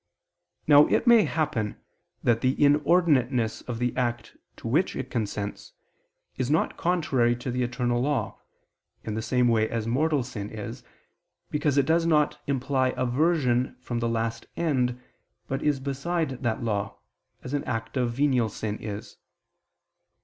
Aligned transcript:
Now 0.65 0.87
it 0.87 1.05
may 1.05 1.25
happen 1.25 1.79
that 2.23 2.41
the 2.41 2.55
inordinateness 2.55 3.61
of 3.69 3.77
the 3.77 3.95
act 3.95 4.35
to 4.57 4.67
which 4.67 4.95
it 4.95 5.11
consents, 5.11 5.73
is 6.37 6.49
not 6.49 6.75
contrary 6.75 7.35
to 7.35 7.51
the 7.51 7.61
eternal 7.61 8.01
law, 8.01 8.39
in 9.03 9.13
the 9.13 9.21
same 9.21 9.47
way 9.47 9.69
as 9.69 9.85
mortal 9.85 10.23
sin 10.23 10.49
is, 10.49 10.83
because 11.51 11.77
it 11.77 11.85
does 11.85 12.07
not 12.07 12.41
imply 12.47 12.95
aversion 12.97 13.75
from 13.79 13.99
the 13.99 14.09
last 14.09 14.47
end, 14.57 14.99
but 15.47 15.61
is 15.61 15.79
beside 15.79 16.41
that 16.41 16.63
law, 16.63 16.97
as 17.43 17.53
an 17.53 17.63
act 17.65 17.95
of 17.95 18.11
venial 18.11 18.49
sin 18.49 18.79
is. 18.79 19.17